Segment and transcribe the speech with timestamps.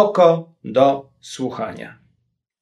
[0.00, 1.98] oko do słuchania.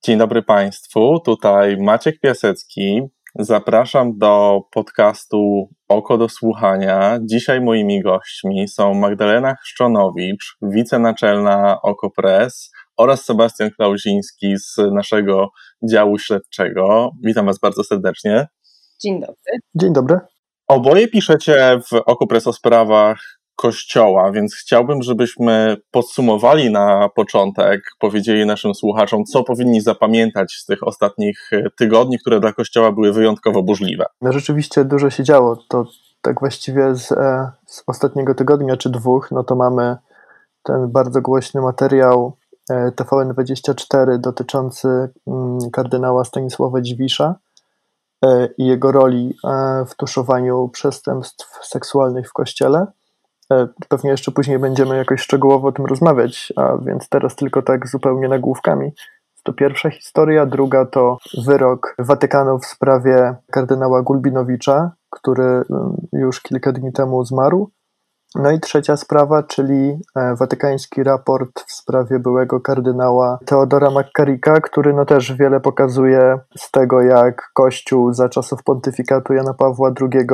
[0.04, 3.00] Dzień dobry Państwu, tutaj Maciek Piasecki.
[3.34, 7.18] Zapraszam do podcastu Oko do Słuchania.
[7.22, 15.48] Dzisiaj moimi gośćmi są Magdalena Chrzczonowicz, wicenaczelna OKO.press oraz Sebastian Klauziński z naszego
[15.90, 17.10] działu śledczego.
[17.24, 18.46] Witam Was bardzo serdecznie.
[19.02, 19.58] Dzień dobry.
[19.74, 20.18] Dzień dobry.
[20.68, 28.74] Oboje piszecie w OKO.press o sprawach Kościoła, więc chciałbym, żebyśmy podsumowali na początek, powiedzieli naszym
[28.74, 34.04] słuchaczom, co powinni zapamiętać z tych ostatnich e, tygodni, które dla Kościoła były wyjątkowo burzliwe.
[34.22, 35.56] No rzeczywiście dużo się działo.
[35.68, 35.84] To
[36.22, 39.96] tak właściwie z, e, z ostatniego tygodnia czy dwóch, no to mamy
[40.62, 42.36] ten bardzo głośny materiał
[42.70, 44.88] e, TVN24 dotyczący
[45.26, 47.34] mm, kardynała Stanisława Dziwisza
[48.58, 49.34] i jego roli
[49.88, 52.86] w tuszowaniu przestępstw seksualnych w Kościele.
[53.52, 57.88] E, pewnie jeszcze później będziemy jakoś szczegółowo o tym rozmawiać, a więc teraz tylko tak
[57.88, 58.92] zupełnie nagłówkami.
[59.42, 65.64] To pierwsza historia, druga to wyrok Watykanu w sprawie kardynała Gulbinowicza, który mm,
[66.12, 67.70] już kilka dni temu zmarł.
[68.34, 74.94] No i trzecia sprawa, czyli e, watykański raport w sprawie byłego kardynała Teodora McCarricka, który
[74.94, 80.26] no też wiele pokazuje z tego, jak Kościół za czasów pontyfikatu Jana Pawła II,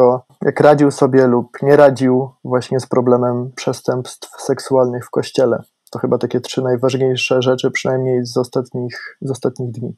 [0.42, 5.62] jak radził sobie lub nie radził właśnie z problemem przestępstw seksualnych w Kościele.
[5.90, 9.92] To chyba takie trzy najważniejsze rzeczy, przynajmniej z ostatnich, z ostatnich dni.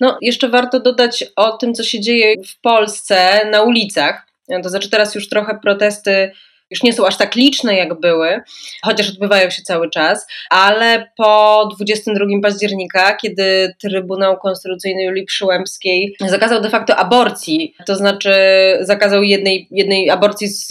[0.00, 4.26] No, jeszcze warto dodać o tym, co się dzieje w Polsce na ulicach.
[4.62, 6.32] To znaczy, teraz już trochę protesty
[6.70, 8.40] już nie są aż tak liczne, jak były,
[8.82, 16.60] chociaż odbywają się cały czas, ale po 22 października, kiedy Trybunał Konstytucyjny Julii Przyłębskiej zakazał
[16.60, 18.32] de facto aborcji, to znaczy
[18.80, 20.66] zakazał jednej, jednej aborcji z,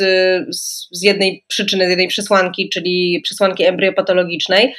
[0.91, 4.75] z jednej przyczyny, z jednej przesłanki, czyli przesłanki embryopatologicznej,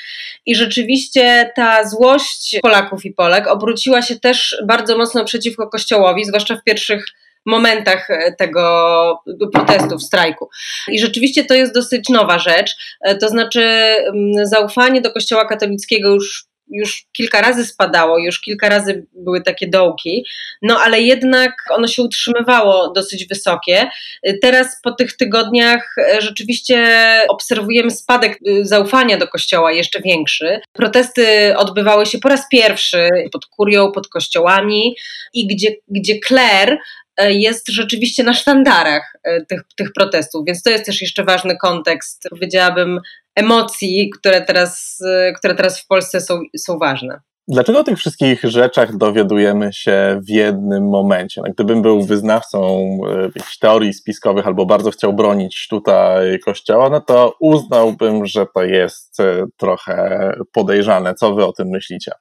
[0.47, 6.57] i rzeczywiście ta złość Polaków i Polek obróciła się też bardzo mocno przeciwko Kościołowi, zwłaszcza
[6.57, 7.07] w pierwszych
[7.47, 10.49] momentach e, tego protestu, w strajku.
[10.89, 12.77] I rzeczywiście to jest dosyć nowa rzecz.
[13.01, 13.95] E, to znaczy,
[14.43, 20.25] zaufanie do Kościoła katolickiego już już kilka razy spadało, już kilka razy były takie dołki,
[20.63, 23.91] no ale jednak ono się utrzymywało dosyć wysokie.
[24.23, 26.87] E, teraz po tych tygodniach rzeczywiście
[27.29, 30.61] obserwujemy spadek zaufania do kościoła jeszcze większy.
[30.73, 34.97] Protesty odbywały się po raz pierwszy pod kurią, pod kościołami
[35.33, 36.79] i gdzie, gdzie kler
[37.19, 42.29] jest rzeczywiście na sztandarach e, tych, tych protestów, więc to jest też jeszcze ważny kontekst,
[42.31, 43.01] powiedziałabym,
[43.37, 47.21] emocji, które teraz, e, które teraz w Polsce są, są ważne.
[47.49, 51.43] Dlaczego o tych wszystkich rzeczach dowiadujemy się w jednym momencie?
[51.45, 52.89] No, gdybym był wyznawcą
[53.23, 59.17] jakichś teorii spiskowych albo bardzo chciał bronić tutaj kościoła, no to uznałbym, że to jest
[59.57, 61.15] trochę podejrzane.
[61.15, 62.13] Co wy o tym myślicie?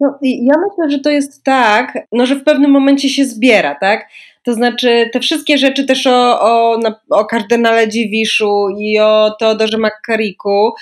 [0.00, 4.08] No, ja myślę, że to jest tak, no, że w pewnym momencie się zbiera, tak?
[4.42, 6.80] To znaczy, te wszystkie rzeczy też o, o,
[7.10, 10.72] o kardynale Dziwiszu i o Teodorze McCarricku,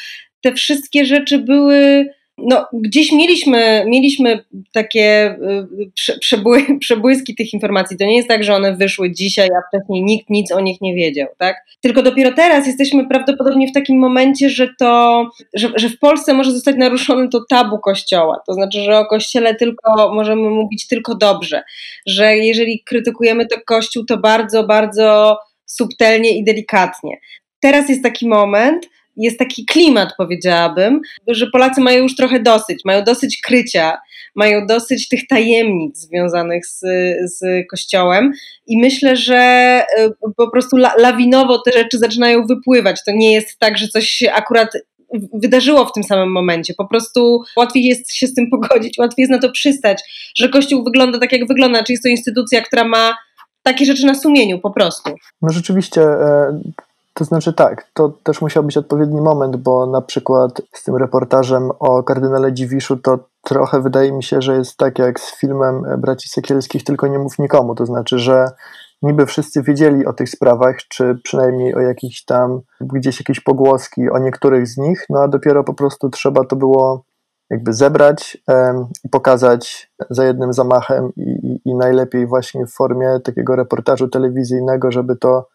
[0.43, 2.09] te wszystkie rzeczy były
[2.39, 5.37] no, gdzieś mieliśmy, mieliśmy takie
[6.11, 7.97] y, przebły, przebłyski tych informacji.
[7.97, 10.95] To nie jest tak, że one wyszły dzisiaj, a wcześniej nikt nic o nich nie
[10.95, 11.57] wiedział, tak?
[11.81, 15.25] Tylko dopiero teraz jesteśmy prawdopodobnie w takim momencie, że to,
[15.55, 18.41] że, że w Polsce może zostać naruszone to tabu kościoła.
[18.47, 21.63] To znaczy, że o kościele tylko możemy mówić tylko dobrze.
[22.07, 27.17] Że jeżeli krytykujemy to kościół, to bardzo, bardzo subtelnie i delikatnie.
[27.61, 28.87] Teraz jest taki moment,
[29.17, 33.99] jest taki klimat, powiedziałabym, że Polacy mają już trochę dosyć, mają dosyć krycia,
[34.35, 36.81] mają dosyć tych tajemnic związanych z,
[37.39, 38.33] z Kościołem
[38.67, 43.01] i myślę, że y, po prostu lawinowo te rzeczy zaczynają wypływać.
[43.07, 44.69] To nie jest tak, że coś się akurat
[45.33, 46.75] wydarzyło w tym samym momencie.
[46.75, 50.03] Po prostu łatwiej jest się z tym pogodzić, łatwiej jest na to przystać,
[50.37, 53.17] że Kościół wygląda tak, jak wygląda, czyli jest to instytucja, która ma
[53.63, 55.11] takie rzeczy na sumieniu po prostu.
[55.43, 56.61] No rzeczywiście e,
[57.15, 61.71] to znaczy tak, to też musiał być odpowiedni moment, bo na przykład z tym reportażem
[61.79, 66.29] o kardynale Dziwiszu to trochę wydaje mi się, że jest tak jak z filmem Braci
[66.29, 67.75] Sekielskich, tylko nie mów nikomu.
[67.75, 68.47] To znaczy, że
[69.03, 74.19] niby wszyscy wiedzieli o tych sprawach, czy przynajmniej o jakichś tam, gdzieś jakieś pogłoski o
[74.19, 77.05] niektórych z nich, no a dopiero po prostu trzeba to było
[77.51, 78.39] jakby zebrać
[79.05, 84.91] i pokazać za jednym zamachem i, i, i najlepiej właśnie w formie takiego reportażu telewizyjnego,
[84.91, 85.49] żeby to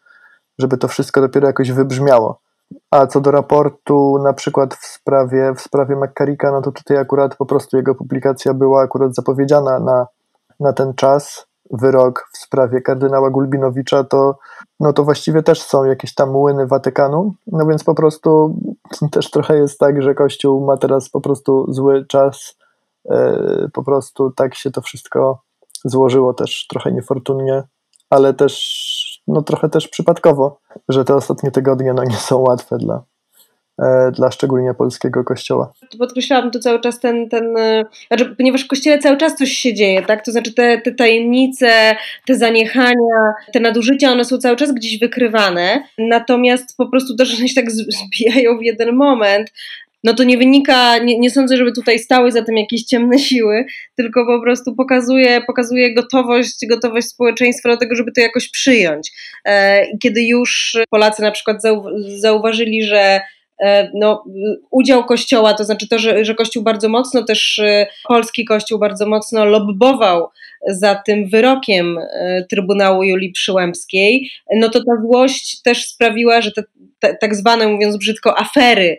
[0.60, 2.40] żeby to wszystko dopiero jakoś wybrzmiało.
[2.92, 7.36] A co do raportu, na przykład w sprawie, w sprawie McCarricka, no to tutaj akurat
[7.36, 10.08] po prostu jego publikacja była akurat zapowiedziana na,
[10.60, 14.38] na ten czas, wyrok w sprawie kardynała Gulbinowicza, to,
[14.80, 18.58] no to właściwie też są jakieś tam młyny Watykanu, no więc po prostu
[19.12, 22.58] też trochę jest tak, że Kościół ma teraz po prostu zły czas,
[23.10, 25.42] e, po prostu tak się to wszystko
[25.86, 27.64] złożyło też trochę niefortunnie,
[28.10, 30.60] ale też no trochę też przypadkowo,
[30.90, 33.04] że te ostatnie tygodnie no nie są łatwe dla,
[33.82, 35.74] E, dla szczególnie polskiego kościoła.
[36.00, 39.74] Podkreślałam tu cały czas ten, ten e, znaczy, ponieważ w kościele cały czas coś się
[39.74, 40.26] dzieje, tak?
[40.26, 41.96] To znaczy te, te tajemnice,
[42.26, 47.48] te zaniechania, te nadużycia, one są cały czas gdzieś wykrywane, natomiast po prostu też one
[47.48, 49.52] się tak zbijają w jeden moment,
[50.04, 53.66] no to nie wynika, nie, nie, sądzę, żeby tutaj stały za tym jakieś ciemne siły,
[53.98, 59.12] tylko po prostu pokazuje, pokazuje gotowość, gotowość społeczeństwa do tego, żeby to jakoś przyjąć.
[59.46, 61.58] E, kiedy już Polacy na przykład
[62.18, 63.22] zauważyli, że
[63.94, 64.24] no,
[64.72, 69.06] udział Kościoła, to znaczy to, że, że Kościół bardzo mocno, też e, polski Kościół bardzo
[69.06, 70.28] mocno lobbował
[70.68, 76.64] za tym wyrokiem e, Trybunału Julii Przyłębskiej, no to ta złość też sprawiła, że te,
[77.22, 78.98] tak zwane, mówiąc brzydko, afery,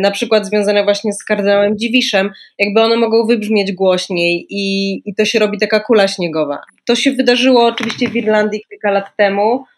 [0.00, 5.24] na przykład związane właśnie z kardynałem Dziwiszem, jakby one mogą wybrzmieć głośniej i, i to
[5.24, 6.60] się robi taka kula śniegowa.
[6.86, 9.71] To się wydarzyło oczywiście w Irlandii kilka lat temu, E,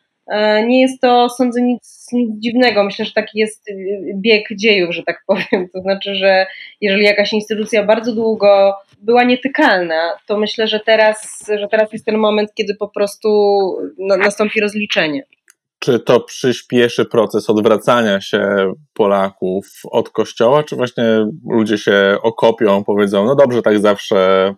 [0.67, 2.85] nie jest to, sądzę, nic, nic dziwnego.
[2.85, 3.75] Myślę, że taki jest y,
[4.17, 5.69] bieg dziejów, że tak powiem.
[5.73, 6.47] To znaczy, że
[6.81, 12.19] jeżeli jakaś instytucja bardzo długo była nietykalna, to myślę, że teraz, że teraz jest ten
[12.19, 13.29] moment, kiedy po prostu
[13.99, 15.25] nastąpi rozliczenie.
[15.79, 23.25] Czy to przyspieszy proces odwracania się Polaków od kościoła, czy właśnie ludzie się okopią, powiedzą,
[23.25, 24.55] no dobrze, tak zawsze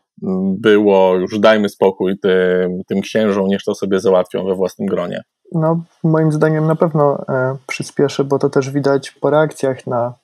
[0.60, 5.22] było, już dajmy spokój tym, tym księżom, niech to sobie załatwią we własnym gronie?
[5.52, 10.14] No, moim zdaniem na pewno e, przyspieszy, bo to też widać po reakcjach na,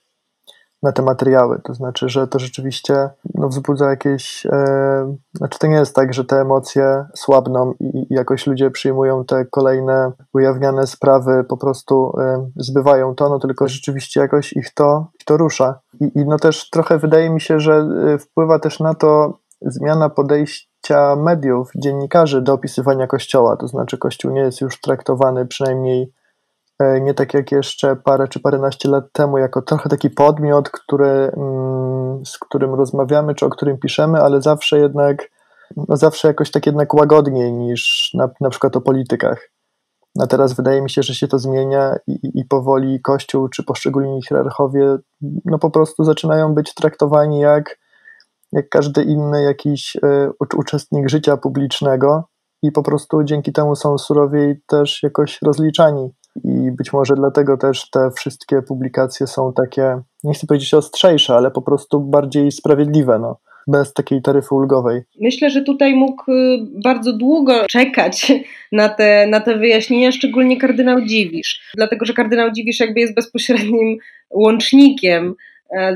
[0.83, 1.61] na te materiały.
[1.63, 4.45] To znaczy, że to rzeczywiście no, wzbudza jakieś.
[4.45, 9.25] E, znaczy, to nie jest tak, że te emocje słabną i, i jakoś ludzie przyjmują
[9.25, 15.07] te kolejne ujawniane sprawy, po prostu e, zbywają to, no tylko rzeczywiście jakoś ich to,
[15.19, 15.79] ich to rusza.
[15.99, 20.09] I, I no też trochę wydaje mi się, że e, wpływa też na to zmiana
[20.09, 20.72] podejścia
[21.17, 23.57] mediów, dziennikarzy do opisywania Kościoła.
[23.57, 26.13] To znaczy, Kościół nie jest już traktowany przynajmniej
[26.79, 31.31] e, nie tak jak jeszcze parę czy paręnaście lat temu, jako trochę taki podmiot, który,
[31.37, 35.29] mm, z którym rozmawiamy, czy o którym piszemy, ale zawsze jednak,
[35.89, 39.49] no zawsze jakoś tak jednak łagodniej niż na, na przykład o politykach.
[40.21, 44.21] A teraz wydaje mi się, że się to zmienia i, i powoli Kościół czy poszczególni
[44.29, 44.97] hierarchowie
[45.45, 47.82] no po prostu zaczynają być traktowani jak
[48.53, 52.23] jak każdy inny jakiś e, uczestnik życia publicznego
[52.63, 56.09] i po prostu dzięki temu są surowiej też jakoś rozliczani.
[56.43, 61.51] I być może dlatego też te wszystkie publikacje są takie, nie chcę powiedzieć ostrzejsze, ale
[61.51, 63.19] po prostu bardziej sprawiedliwe.
[63.19, 65.01] No bez takiej taryfy ulgowej.
[65.21, 68.31] Myślę, że tutaj mógł y, bardzo długo czekać
[68.71, 73.97] na te, na te wyjaśnienia, szczególnie kardynał Dziwisz, dlatego że kardynał Dziwisz jakby jest bezpośrednim
[74.29, 75.35] łącznikiem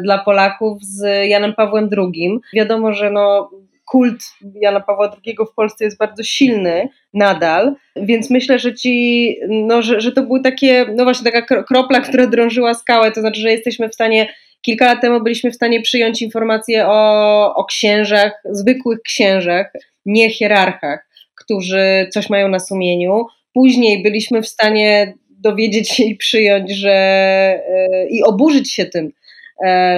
[0.03, 2.39] dla Polaków z Janem Pawłem II.
[2.53, 3.49] Wiadomo, że no,
[3.87, 4.23] kult
[4.61, 10.01] Jana Pawła II w Polsce jest bardzo silny nadal, więc myślę, że ci, no, że,
[10.01, 13.89] że to były takie, no właśnie taka kropla, która drążyła skałę, to znaczy, że jesteśmy
[13.89, 14.27] w stanie
[14.61, 19.73] Kilka lat temu byliśmy w stanie przyjąć informacje o, o księżach, zwykłych księżach,
[20.05, 23.25] nie hierarchach, którzy coś mają na sumieniu.
[23.53, 29.11] Później byliśmy w stanie dowiedzieć się i przyjąć, że yy, i oburzyć się tym, E,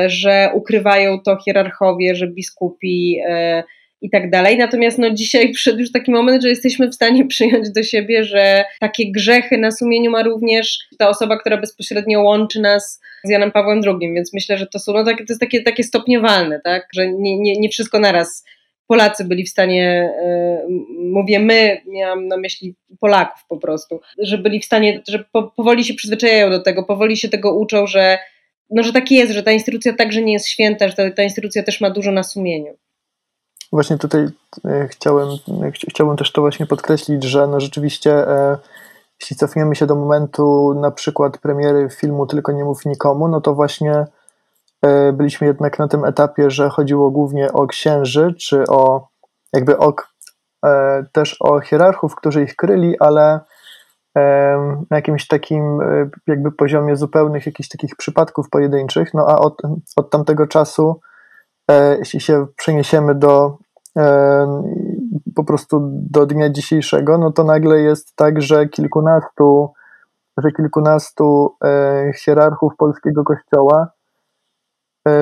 [0.08, 3.64] że ukrywają to hierarchowie, że biskupi e,
[4.02, 4.58] i tak dalej.
[4.58, 8.66] Natomiast no, dzisiaj przyszedł już taki moment, że jesteśmy w stanie przyjąć do siebie, że
[8.80, 13.82] takie grzechy na sumieniu ma również ta osoba, która bezpośrednio łączy nas z Janem Pawłem
[13.86, 16.88] II, więc myślę, że to są no, takie, to jest takie, takie stopniowalne, tak?
[16.94, 18.44] że nie, nie, nie wszystko naraz
[18.88, 20.14] Polacy byli w stanie,
[21.12, 25.24] mówię my, miałam na myśli Polaków po prostu, że byli w stanie, że
[25.56, 28.18] powoli się przyzwyczajają do tego, powoli się tego uczą, że
[28.70, 31.64] no, że tak jest, że ta instytucja także nie jest święta, że ta, ta instytucja
[31.64, 32.74] też ma dużo na sumieniu.
[33.72, 34.28] Właśnie tutaj
[34.66, 35.30] e, chciałem,
[35.64, 38.58] e, chciałbym też to właśnie podkreślić, że no rzeczywiście e,
[39.22, 43.56] jeśli cofniemy się do momentu na przykład premiery filmu Tylko nie mów nikomu, no to
[43.56, 44.06] właśnie
[45.14, 49.08] byliśmy jednak na tym etapie, że chodziło głównie o księży, czy o
[49.54, 49.94] jakby o,
[51.12, 53.40] też o hierarchów, którzy ich kryli, ale
[54.90, 59.62] na jakimś takim e, jakby poziomie zupełnych jakichś takich przypadków pojedynczych, no a od,
[59.96, 61.02] od tamtego czasu,
[61.72, 63.58] e, jeśli się przeniesiemy do
[65.36, 69.74] po prostu do dnia dzisiejszego, no to nagle jest tak, że kilkunastu,
[70.38, 73.99] że kilkunastu e, hierarchów polskiego kościoła e,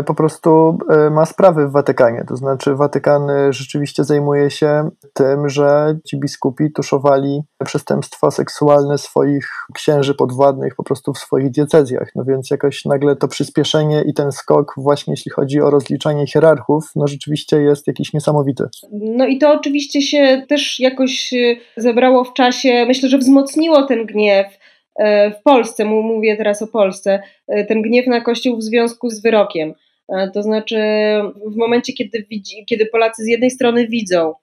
[0.05, 2.25] po prostu e, ma sprawy w Watykanie.
[2.27, 10.13] To znaczy, Watykan rzeczywiście zajmuje się tym, że ci biskupi tuszowali przestępstwa seksualne swoich księży
[10.13, 12.11] podwładnych po prostu w swoich diecezjach.
[12.15, 16.91] No więc jakoś nagle to przyspieszenie i ten skok, właśnie jeśli chodzi o rozliczanie hierarchów,
[16.95, 18.63] no rzeczywiście jest jakiś niesamowity.
[18.91, 21.33] No i to oczywiście się też jakoś
[21.77, 24.66] zebrało w czasie, myślę, że wzmocniło ten gniew E,
[25.39, 29.73] w Polsce, mówię teraz o Polsce, e, ten gniew na Kościół w związku z wyrokiem.
[30.09, 30.77] E, to znaczy,
[31.45, 34.33] w momencie, kiedy, widzi, kiedy Polacy z jednej strony widzą,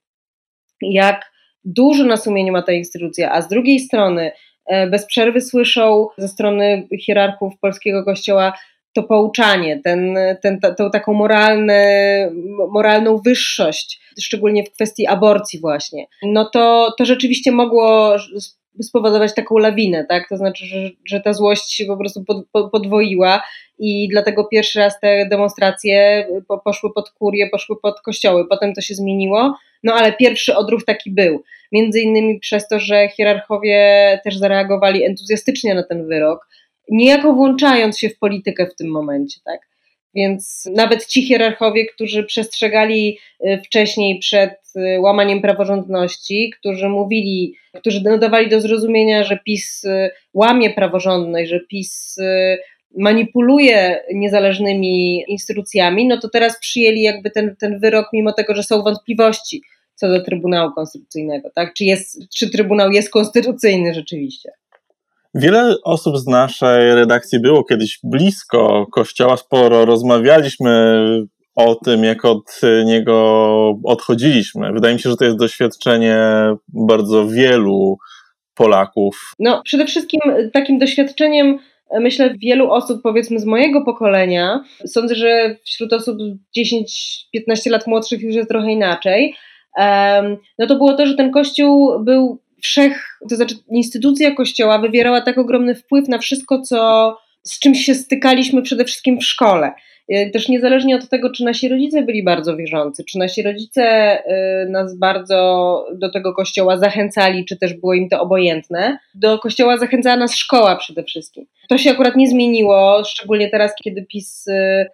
[0.82, 1.32] jak
[1.64, 4.32] dużo na sumieniu ma ta instytucja, a z drugiej strony
[4.90, 8.52] bez przerwy słyszą ze strony hierarchów polskiego kościoła
[8.94, 12.30] to pouczanie, ten, ten, tą taką moralne,
[12.70, 18.18] moralną wyższość, szczególnie w kwestii aborcji właśnie, no to, to rzeczywiście mogło
[18.82, 20.28] spowodować taką lawinę, tak?
[20.28, 23.42] To znaczy, że, że ta złość się po prostu pod, pod, podwoiła
[23.78, 26.26] i dlatego pierwszy raz te demonstracje
[26.64, 31.10] poszły pod kurię, poszły pod kościoły, potem to się zmieniło, no ale pierwszy odruch taki
[31.10, 31.42] był.
[31.72, 36.48] Między innymi przez to, że hierarchowie też zareagowali entuzjastycznie na ten wyrok,
[36.90, 39.60] niejako włączając się w politykę w tym momencie, tak?
[40.14, 48.00] Więc nawet ci hierarchowie, którzy przestrzegali y, wcześniej przed y, łamaniem praworządności, którzy mówili, którzy
[48.20, 52.16] dawali do zrozumienia, że PiS y, łamie praworządność, że PiS
[52.98, 58.82] manipuluje niezależnymi instytucjami, no to teraz przyjęli jakby ten, ten wyrok, mimo tego, że są
[58.82, 59.62] wątpliwości
[59.94, 61.74] co do Trybunału Konstytucyjnego, tak?
[61.74, 64.50] Czy, jest, czy Trybunał jest konstytucyjny rzeczywiście?
[65.34, 71.04] Wiele osób z naszej redakcji było kiedyś blisko kościoła, sporo rozmawialiśmy
[71.54, 74.72] o tym, jak od niego odchodziliśmy.
[74.72, 76.18] Wydaje mi się, że to jest doświadczenie
[76.68, 77.96] bardzo wielu
[78.54, 79.32] Polaków.
[79.38, 80.20] No, przede wszystkim
[80.52, 81.58] takim doświadczeniem
[82.00, 86.18] myślę, wielu osób, powiedzmy z mojego pokolenia, sądzę, że wśród osób
[86.58, 89.34] 10-15 lat młodszych już jest trochę inaczej,
[90.58, 95.38] no to było to, że ten kościół był wszech, to znaczy instytucja Kościoła wywierała tak
[95.38, 99.72] ogromny wpływ na wszystko, co, z czym się stykaliśmy przede wszystkim w szkole.
[100.12, 104.70] Y, też niezależnie od tego, czy nasi rodzice byli bardzo wierzący, czy nasi rodzice y,
[104.70, 110.16] nas bardzo do tego kościoła zachęcali, czy też było im to obojętne, do kościoła zachęcała
[110.16, 111.46] nas szkoła przede wszystkim.
[111.68, 114.86] To się akurat nie zmieniło, szczególnie teraz, kiedy PiS y,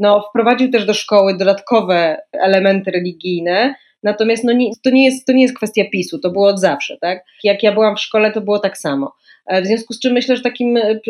[0.00, 5.32] no, wprowadził też do szkoły dodatkowe elementy religijne, Natomiast no nie, to, nie jest, to
[5.32, 6.96] nie jest kwestia PiSu, to było od zawsze.
[7.00, 7.24] Tak?
[7.44, 9.12] Jak ja byłam w szkole, to było tak samo.
[9.48, 11.00] E, w związku z czym myślę, że takim e, e,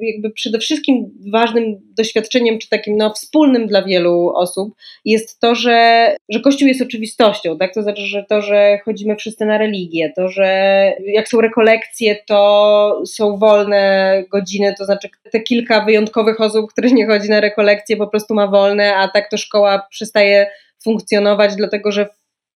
[0.00, 6.16] jakby przede wszystkim ważnym doświadczeniem, czy takim no, wspólnym dla wielu osób jest to, że,
[6.28, 7.74] że Kościół jest oczywistością, tak?
[7.74, 10.46] To znaczy, że to, że chodzimy wszyscy na religię, to, że
[11.04, 17.06] jak są rekolekcje, to są wolne godziny, to znaczy te kilka wyjątkowych osób, które nie
[17.06, 20.46] chodzi na rekolekcje, po prostu ma wolne, a tak to szkoła przestaje
[20.84, 22.06] funkcjonować, dlatego że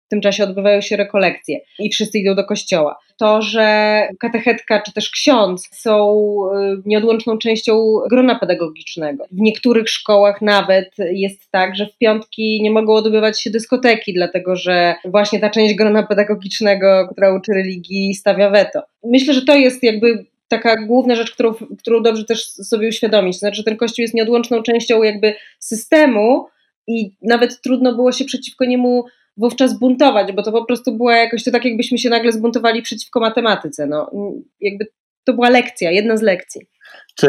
[0.09, 2.99] w tym czasie odbywają się rekolekcje i wszyscy idą do kościoła.
[3.19, 6.15] To, że katechetka czy też ksiądz są
[6.55, 9.25] y, nieodłączną częścią grona pedagogicznego.
[9.33, 14.57] W niektórych szkołach nawet jest tak, że w piątki nie mogą odbywać się dyskoteki, dlatego
[14.57, 18.83] że właśnie ta część grona pedagogicznego, która uczy religii, stawia weto.
[19.05, 23.39] Myślę, że to jest jakby taka główna rzecz, którą, którą dobrze też sobie uświadomić.
[23.39, 26.47] Znaczy, że ten kościół jest nieodłączną częścią jakby systemu
[26.87, 29.05] i nawet trudno było się przeciwko niemu
[29.39, 33.21] wówczas buntować, bo to po prostu była jakoś to tak, jakbyśmy się nagle zbuntowali przeciwko
[33.21, 33.87] matematyce.
[33.87, 34.11] No,
[34.61, 34.87] jakby
[35.25, 36.61] to była lekcja, jedna z lekcji.
[37.15, 37.29] Czy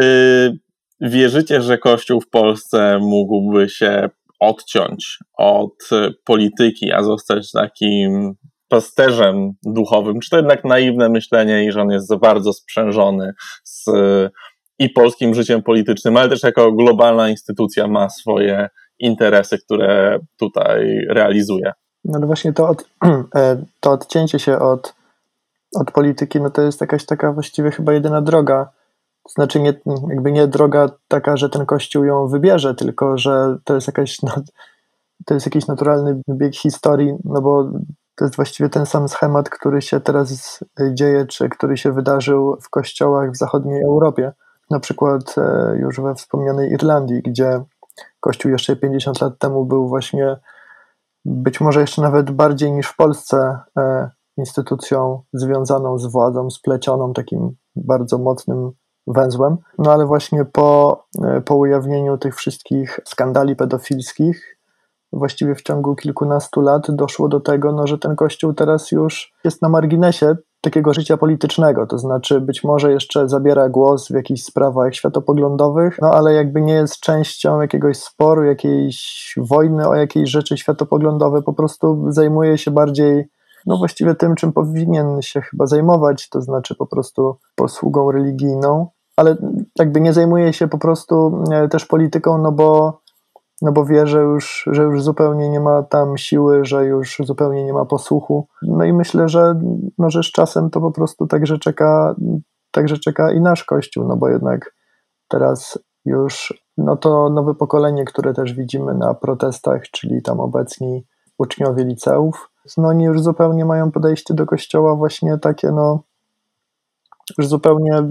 [1.01, 5.89] wierzycie, że Kościół w Polsce mógłby się odciąć od
[6.25, 8.33] polityki, a zostać takim
[8.67, 10.19] pasterzem duchowym?
[10.19, 13.85] Czy to jednak naiwne myślenie i że on jest za bardzo sprzężony z
[14.79, 21.71] i polskim życiem politycznym, ale też jako globalna instytucja ma swoje interesy, które tutaj realizuje?
[22.05, 22.89] No ale właśnie to, od,
[23.35, 24.95] e, to odcięcie się od,
[25.75, 28.69] od polityki, no to jest jakaś taka właściwie chyba jedyna droga.
[29.23, 29.73] To znaczy nie,
[30.09, 34.17] jakby nie droga taka, że ten kościół ją wybierze, tylko że to jest jakaś
[35.25, 37.71] to jest jakiś naturalny bieg historii, no bo
[38.15, 40.59] to jest właściwie ten sam schemat, który się teraz
[40.93, 44.31] dzieje, czy który się wydarzył w kościołach w zachodniej Europie.
[44.69, 47.63] Na przykład e, już we wspomnianej Irlandii, gdzie
[48.19, 50.37] kościół jeszcze 50 lat temu był właśnie
[51.29, 57.55] być może jeszcze nawet bardziej niż w Polsce e, instytucją związaną z władzą, splecioną takim
[57.75, 58.71] bardzo mocnym
[59.07, 59.57] węzłem.
[59.77, 64.57] No ale właśnie po, e, po ujawnieniu tych wszystkich skandali pedofilskich,
[65.13, 69.61] właściwie w ciągu kilkunastu lat doszło do tego, no, że ten kościół teraz już jest
[69.61, 74.95] na marginesie, takiego życia politycznego, to znaczy być może jeszcze zabiera głos w jakichś sprawach
[74.95, 81.41] światopoglądowych, no ale jakby nie jest częścią jakiegoś sporu, jakiejś wojny o jakieś rzeczy światopoglądowe,
[81.41, 83.29] po prostu zajmuje się bardziej
[83.65, 89.35] no właściwie tym, czym powinien się chyba zajmować, to znaczy po prostu posługą religijną, ale
[89.79, 92.99] jakby nie zajmuje się po prostu e, też polityką, no bo
[93.61, 97.63] no bo wie, że już, że już zupełnie nie ma tam siły, że już zupełnie
[97.63, 98.47] nie ma posłuchu.
[98.61, 99.59] No i myślę, że,
[99.97, 102.15] no, że z czasem to po prostu także czeka,
[102.71, 104.75] także czeka i nasz Kościół, no bo jednak
[105.27, 111.05] teraz już no to nowe pokolenie, które też widzimy na protestach, czyli tam obecni
[111.37, 116.03] uczniowie liceów, no oni już zupełnie mają podejście do Kościoła właśnie takie, no
[117.37, 118.03] już zupełnie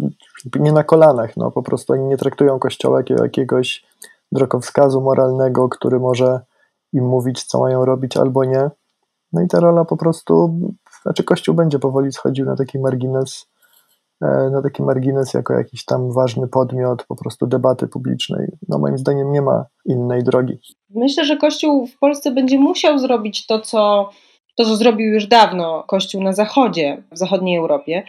[0.60, 3.87] nie na kolanach, no po prostu oni nie traktują Kościoła jako jakiegoś
[4.32, 6.40] drogowskazu moralnego, który może
[6.92, 8.70] im mówić, co mają robić albo nie.
[9.32, 10.60] No i ta rola po prostu,
[11.02, 13.46] znaczy Kościół będzie powoli schodził na taki margines,
[14.22, 18.46] e, na taki margines jako jakiś tam ważny podmiot po prostu debaty publicznej.
[18.68, 20.58] No moim zdaniem nie ma innej drogi.
[20.90, 24.10] Myślę, że Kościół w Polsce będzie musiał zrobić to, co,
[24.56, 28.02] to, co zrobił już dawno Kościół na Zachodzie, w zachodniej Europie,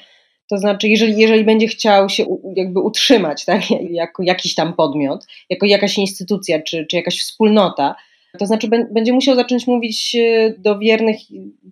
[0.50, 2.26] to znaczy, jeżeli, jeżeli będzie chciał się
[2.56, 7.96] jakby utrzymać tak, jako jakiś tam podmiot, jako jakaś instytucja czy, czy jakaś wspólnota,
[8.38, 11.18] to znaczy będzie musiał zacząć mówić e, do wiernych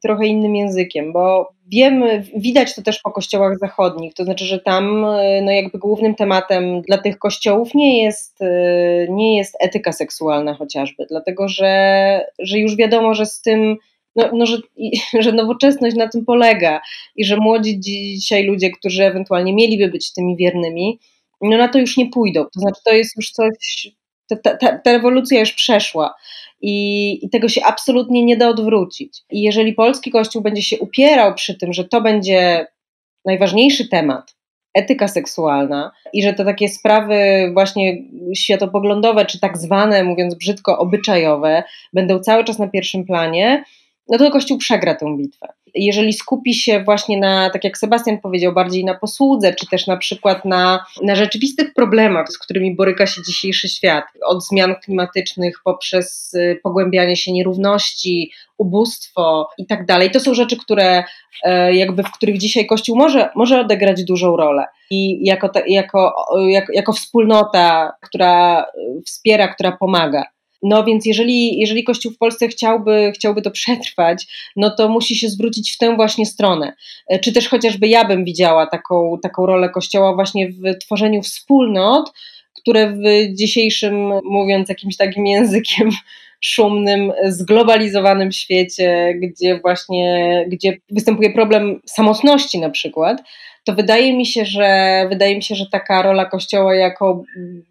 [0.02, 5.06] trochę innym językiem, bo wiemy, widać to też po kościołach zachodnich, to znaczy, że tam
[5.06, 10.54] e, no jakby głównym tematem dla tych kościołów nie jest, e, nie jest etyka seksualna
[10.54, 13.78] chociażby, dlatego że, że już wiadomo, że z tym
[14.18, 14.58] no, no że,
[15.24, 16.82] że nowoczesność na tym polega
[17.16, 21.00] i że młodzi dzisiaj ludzie, którzy ewentualnie mieliby być tymi wiernymi,
[21.42, 22.44] no na to już nie pójdą.
[22.44, 23.88] To znaczy, to jest już coś,
[24.44, 26.16] ta, ta, ta rewolucja już przeszła
[26.62, 29.20] i, i tego się absolutnie nie da odwrócić.
[29.32, 32.68] I jeżeli polski kościół będzie się upierał przy tym, że to będzie
[33.26, 34.36] najważniejszy temat,
[34.74, 37.98] etyka seksualna i że te takie sprawy właśnie
[38.36, 43.64] światopoglądowe, czy tak zwane, mówiąc brzydko, obyczajowe, będą cały czas na pierwszym planie,
[44.10, 45.48] no to Kościół przegra tę bitwę.
[45.76, 49.98] Jeżeli skupi się właśnie na, tak jak Sebastian powiedział, bardziej na posłudze, czy też na
[49.98, 56.34] przykład na, na rzeczywistych problemach, z którymi boryka się dzisiejszy świat, od zmian klimatycznych poprzez
[56.34, 61.04] y, pogłębianie się nierówności, ubóstwo i tak dalej, to są rzeczy, które
[61.44, 64.66] e, jakby w których dzisiaj Kościół może, może odegrać dużą rolę.
[64.90, 66.14] I jako, jako,
[66.48, 68.66] jako, jako wspólnota, która
[69.06, 70.37] wspiera, która pomaga.
[70.64, 75.30] No więc jeżeli, jeżeli Kościół w Polsce chciałby, chciałby to przetrwać, no to musi się
[75.30, 76.74] zwrócić w tę właśnie stronę.
[77.08, 82.12] E, czy też chociażby ja bym widziała taką, taką rolę Kościoła właśnie w tworzeniu wspólnot,
[82.54, 83.02] które w
[83.34, 85.90] dzisiejszym, mówiąc jakimś takim językiem
[86.42, 93.22] szumnym, zglobalizowanym świecie, gdzie właśnie, gdzie występuje problem samotności na przykład,
[93.68, 97.24] to wydaje mi się, że wydaje mi się, że taka rola Kościoła jako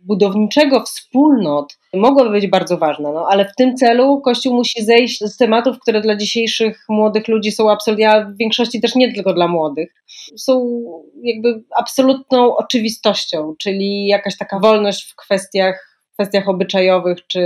[0.05, 5.37] budowniczego wspólnot mogłaby być bardzo ważna, no, ale w tym celu Kościół musi zejść z
[5.37, 9.49] tematów, które dla dzisiejszych młodych ludzi są absolutnie, a w większości też nie tylko dla
[9.49, 9.95] młodych,
[10.37, 10.83] są
[11.23, 17.41] jakby absolutną oczywistością, czyli jakaś taka wolność w kwestiach kwestiach obyczajowych, czy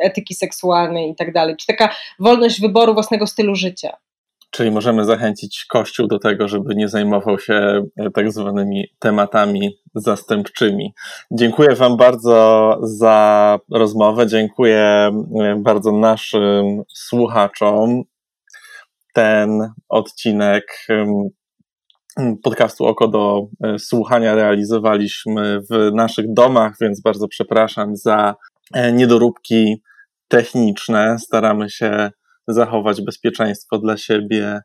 [0.00, 3.96] etyki seksualnej i tak dalej, czy taka wolność wyboru własnego stylu życia.
[4.50, 10.94] Czyli możemy zachęcić Kościół do tego, żeby nie zajmował się e, tak zwanymi tematami zastępczymi.
[11.30, 14.26] Dziękuję Wam bardzo za rozmowę.
[14.26, 15.10] Dziękuję
[15.40, 18.02] e, bardzo naszym słuchaczom.
[19.14, 20.86] Ten odcinek
[22.42, 28.34] podcastu Oko do e, słuchania realizowaliśmy w naszych domach, więc bardzo przepraszam za
[28.92, 29.82] niedoróbki
[30.28, 31.18] techniczne.
[31.18, 32.10] Staramy się
[32.52, 34.60] zachować bezpieczeństwo dla siebie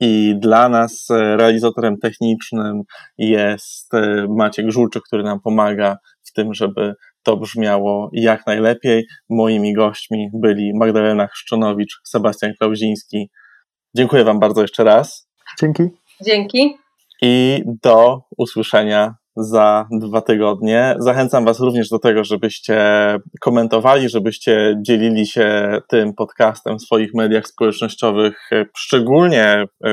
[0.00, 2.82] i dla nas realizatorem technicznym
[3.18, 9.06] jest e, Maciek Żulczyk, który nam pomaga w tym, żeby to brzmiało jak najlepiej.
[9.28, 13.30] Moimi gośćmi byli Magdalena Chrzczonowicz, Sebastian Klauziński.
[13.96, 15.28] Dziękuję Wam bardzo jeszcze raz.
[15.60, 15.82] Dzięki.
[16.24, 16.76] Dzięki.
[17.22, 20.94] I do usłyszenia za dwa tygodnie.
[20.98, 22.78] Zachęcam Was również do tego, żebyście
[23.40, 28.50] komentowali, żebyście dzielili się tym podcastem w swoich mediach społecznościowych.
[28.76, 29.90] Szczególnie y,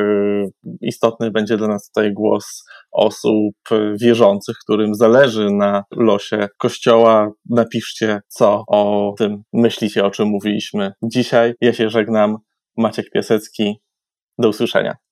[0.82, 3.56] istotny będzie dla nas tutaj głos osób
[4.02, 7.32] wierzących, którym zależy na losie Kościoła.
[7.50, 11.54] Napiszcie, co o tym myślicie, o czym mówiliśmy dzisiaj.
[11.62, 12.38] Ja się żegnam.
[12.78, 13.82] Maciek Piasecki.
[14.38, 15.05] Do usłyszenia.